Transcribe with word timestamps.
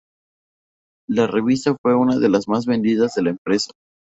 La 1.07 1.27
revista 1.27 1.75
fue 1.79 1.93
una 1.95 2.17
de 2.17 2.27
las 2.27 2.47
más 2.47 2.65
vendidas 2.65 3.13
de 3.13 3.21
la 3.21 3.29
empresa. 3.29 3.69